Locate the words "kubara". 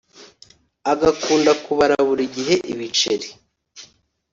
1.63-1.95